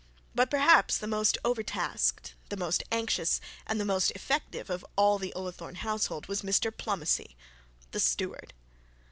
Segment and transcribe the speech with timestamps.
[0.33, 5.31] But perhaps the most overtasked, the most anxious and the most effective of all the
[5.35, 7.35] Ullathorne household was Mr Plomacy
[7.91, 8.53] the steward.